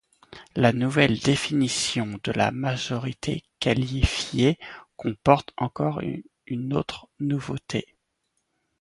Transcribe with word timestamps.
La 0.55 0.73
nouvelle 0.73 1.19
définition 1.19 2.17
de 2.23 2.31
la 2.31 2.49
majorité 2.49 3.43
qualifiée 3.59 4.57
comporte 4.97 5.53
encore 5.59 6.01
une 6.47 6.73
autre 6.73 7.07
nouveauté. 7.19 7.93